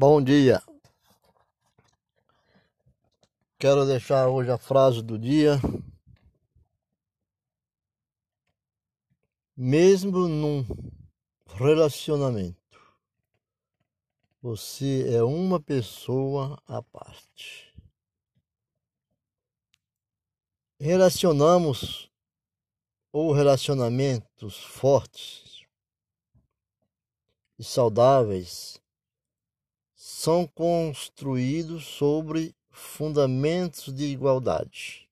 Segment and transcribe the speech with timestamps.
[0.00, 0.62] Bom dia.
[3.58, 5.58] Quero deixar hoje a frase do dia.
[9.56, 10.64] Mesmo num
[11.48, 12.80] relacionamento,
[14.40, 17.74] você é uma pessoa à parte.
[20.78, 22.08] Relacionamos
[23.10, 25.66] ou relacionamentos fortes
[27.58, 28.80] e saudáveis
[30.10, 35.06] são construídos sobre fundamentos de igualdade.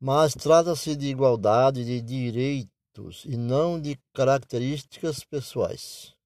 [0.00, 6.16] Mas trata-se de igualdade de direitos e não de características pessoais.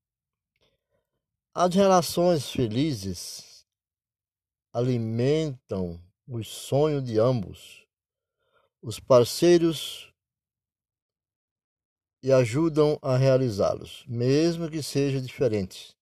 [1.52, 3.66] As relações felizes
[4.72, 7.86] alimentam os sonhos de ambos.
[8.80, 10.10] Os parceiros
[12.22, 15.98] e ajudam a realizá-los, mesmo que sejam diferentes.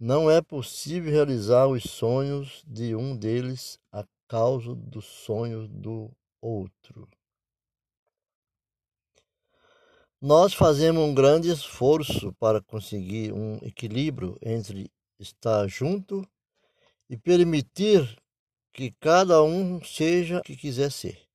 [0.00, 6.08] Não é possível realizar os sonhos de um deles a causa dos sonhos do
[6.40, 7.08] outro.
[10.20, 16.24] Nós fazemos um grande esforço para conseguir um equilíbrio entre estar junto
[17.10, 18.16] e permitir
[18.72, 21.28] que cada um seja o que quiser ser.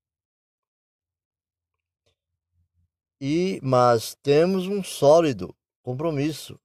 [3.20, 6.58] E mas temos um sólido compromisso,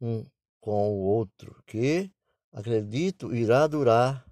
[0.00, 0.24] um
[0.64, 2.10] com o outro, que
[2.50, 4.24] acredito irá durar,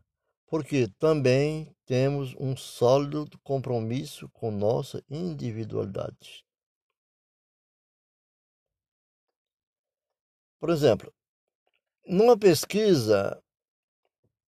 [0.47, 6.43] porque também temos um sólido compromisso com nossa individualidade.
[10.59, 11.13] Por exemplo,
[12.07, 13.39] numa pesquisa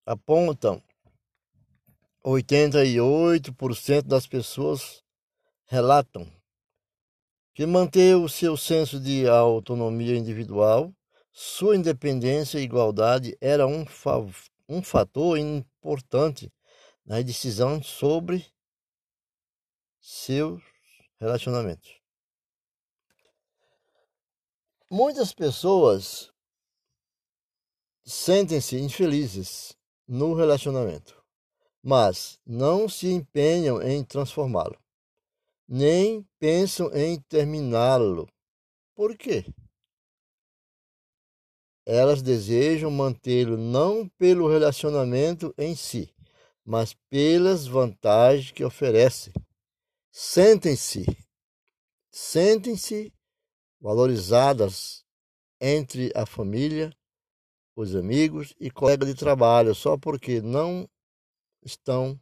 [0.06, 0.82] apontam
[2.24, 5.04] 88% das pessoas
[5.66, 6.32] relatam
[7.52, 10.90] que manter o seu senso de autonomia individual
[11.36, 13.84] sua independência e igualdade era um,
[14.68, 16.48] um fator importante
[17.04, 18.46] na decisão sobre
[20.00, 20.62] seus
[21.18, 22.00] relacionamentos.
[24.88, 26.32] Muitas pessoas
[28.04, 29.76] sentem-se infelizes
[30.06, 31.20] no relacionamento,
[31.82, 34.78] mas não se empenham em transformá-lo,
[35.66, 38.28] nem pensam em terminá-lo.
[38.94, 39.44] Por quê?
[41.86, 46.14] Elas desejam mantê-lo não pelo relacionamento em si,
[46.64, 49.32] mas pelas vantagens que oferece.
[50.10, 51.04] Sentem-se,
[52.10, 53.12] sentem-se
[53.80, 55.04] valorizadas
[55.60, 56.90] entre a família,
[57.76, 60.88] os amigos e colegas de trabalho só porque não
[61.62, 62.18] estão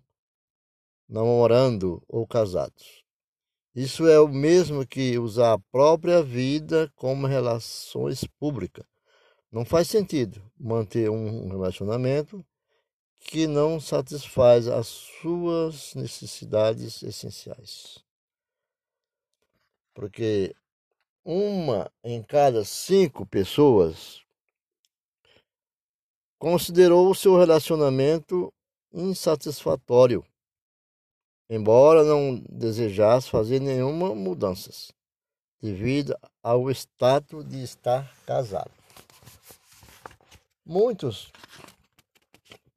[1.09, 3.05] namorando ou casados.
[3.75, 8.92] Isso é o mesmo que usar a própria vida como relações públicas.
[9.53, 12.43] Não faz sentido manter um relacionamento
[13.21, 18.03] que não satisfaz as suas necessidades essenciais.
[19.93, 20.57] Porque
[21.23, 24.23] uma em cada cinco pessoas
[26.39, 28.51] considerou o seu relacionamento
[28.91, 30.25] insatisfatório,
[31.49, 34.91] embora não desejasse fazer nenhuma mudanças,
[35.61, 38.82] devido ao status de estar casado.
[40.73, 41.31] Muitos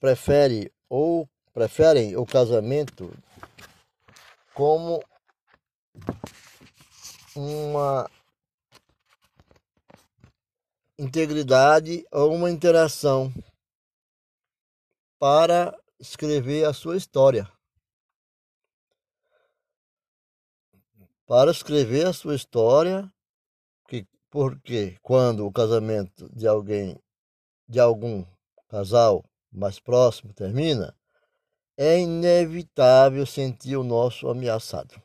[0.02, 3.10] preferem ou preferem o casamento
[4.54, 5.02] como
[7.34, 8.12] uma
[11.00, 13.34] integridade ou uma interação
[15.18, 17.50] para escrever a sua história.
[21.26, 23.10] Para escrever a sua história,
[23.88, 27.02] que, porque quando o casamento de alguém
[27.68, 28.26] de algum
[28.68, 30.96] casal mais próximo termina,
[31.78, 35.02] é inevitável sentir o nosso ameaçado.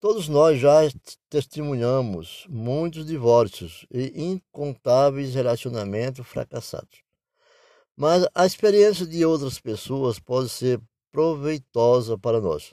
[0.00, 0.82] Todos nós já
[1.28, 7.02] testemunhamos muitos divórcios e incontáveis relacionamentos fracassados.
[7.96, 10.80] Mas a experiência de outras pessoas pode ser
[11.10, 12.72] proveitosa para nós.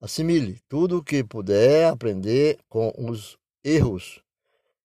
[0.00, 4.20] Assimile tudo o que puder aprender com os erros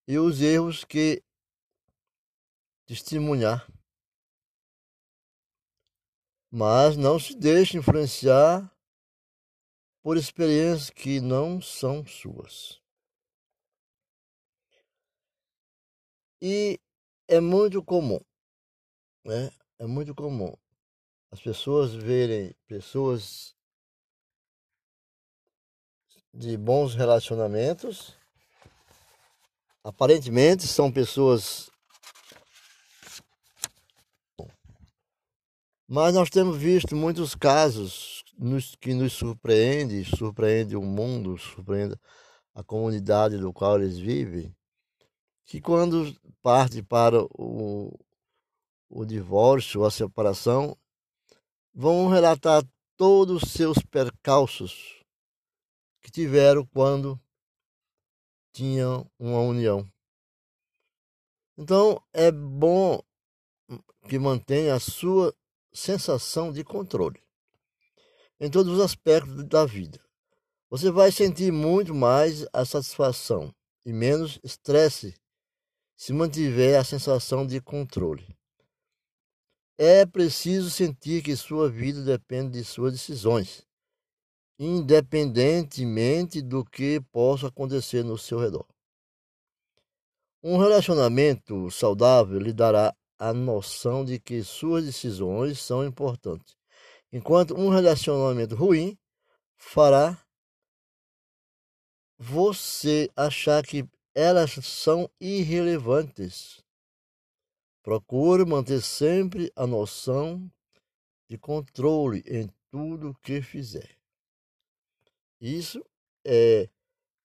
[0.07, 1.23] e os erros que
[2.85, 3.68] testemunhar.
[6.51, 8.71] Mas não se deixe influenciar
[10.01, 12.81] por experiências que não são suas.
[16.41, 16.80] E
[17.27, 18.19] é muito comum,
[19.25, 19.50] né?
[19.79, 20.53] É muito comum
[21.33, 23.56] as pessoas verem pessoas
[26.31, 28.15] de bons relacionamentos,
[29.83, 31.71] aparentemente são pessoas
[35.95, 41.95] Mas nós temos visto muitos casos nos, que nos surpreende, surpreende o mundo, surpreende
[42.55, 44.51] a comunidade do qual eles vivem,
[45.45, 46.11] que quando
[46.41, 47.95] parte para o,
[48.89, 50.75] o divórcio, a separação,
[51.71, 52.63] vão relatar
[52.97, 54.99] todos os seus percalços
[56.01, 57.21] que tiveram quando
[58.51, 59.87] tinham uma união.
[61.55, 62.99] Então é bom
[64.09, 65.31] que mantenha a sua
[65.73, 67.21] sensação de controle
[68.39, 69.99] em todos os aspectos da vida.
[70.69, 73.53] Você vai sentir muito mais a satisfação
[73.85, 75.13] e menos estresse
[75.95, 78.35] se mantiver a sensação de controle.
[79.77, 83.65] É preciso sentir que sua vida depende de suas decisões,
[84.59, 88.67] independentemente do que possa acontecer no seu redor.
[90.43, 92.93] Um relacionamento saudável lhe dará
[93.23, 96.57] a noção de que suas decisões são importantes,
[97.09, 98.97] enquanto um relacionamento ruim
[99.55, 100.21] fará
[102.17, 106.61] você achar que elas são irrelevantes.
[107.81, 110.51] Procure manter sempre a noção
[111.29, 113.97] de controle em tudo que fizer.
[115.39, 115.81] Isso
[116.25, 116.69] é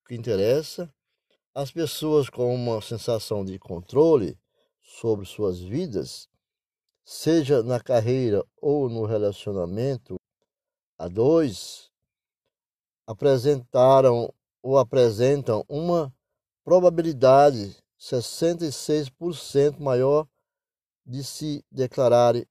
[0.01, 0.89] o que interessa.
[1.53, 4.39] As pessoas com uma sensação de controle
[4.89, 6.27] sobre suas vidas,
[7.05, 10.15] seja na carreira ou no relacionamento
[10.97, 11.89] a dois,
[13.05, 16.13] apresentaram ou apresentam uma
[16.63, 20.27] probabilidade 66% maior
[21.05, 22.45] de se declararem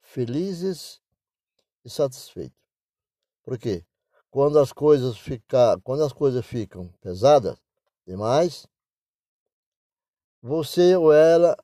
[0.00, 1.00] felizes
[1.84, 2.56] e satisfeitos.
[3.42, 3.84] Por quê?
[4.30, 7.58] Quando as coisas ficar, quando as coisas ficam pesadas
[8.06, 8.66] demais,
[10.42, 11.56] você ou ela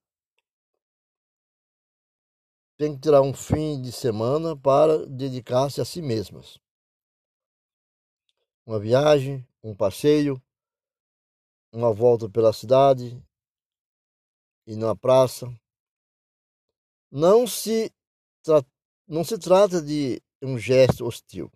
[2.76, 6.60] tem que tirar um fim de semana para dedicar-se a si mesmas.
[8.64, 10.40] Uma viagem, um passeio,
[11.72, 13.20] uma volta pela cidade
[14.64, 15.52] e na praça.
[17.10, 17.92] Não se,
[19.08, 21.50] não se trata de um gesto hostil,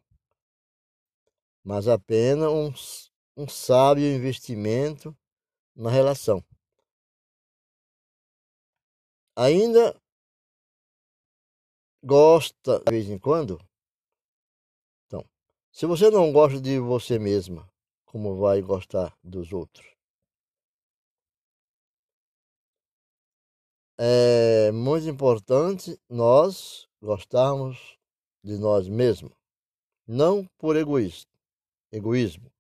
[1.63, 5.17] mas apenas um, um sábio investimento
[5.77, 6.43] na relação.
[9.35, 9.99] Ainda
[12.05, 13.59] gosta de vez em quando?
[15.07, 15.25] Então,
[15.71, 17.67] se você não gosta de você mesma,
[18.05, 19.87] como vai gostar dos outros?
[23.99, 27.97] É muito importante nós gostarmos
[28.45, 29.33] de nós mesmos,
[30.07, 31.31] não por egoísmo,
[31.91, 32.53] egoísmo,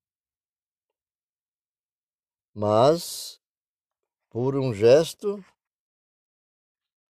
[2.55, 3.39] mas
[4.31, 5.45] por um gesto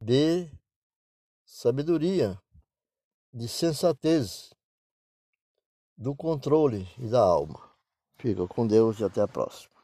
[0.05, 0.47] de
[1.43, 2.39] sabedoria,
[3.33, 4.53] de sensatez,
[5.97, 7.59] do controle e da alma.
[8.19, 9.74] Fica com Deus e até a próxima.